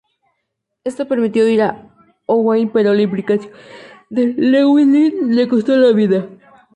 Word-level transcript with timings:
Esto 0.83 1.07
permitió 1.07 1.45
huir 1.45 1.61
a 1.61 1.87
Owain 2.25 2.69
pero 2.71 2.91
la 2.91 3.03
implicación 3.03 3.53
de 4.09 4.33
Llywelyn 4.33 5.35
le 5.35 5.47
costó 5.47 5.77
la 5.77 5.91
vida. 5.93 6.27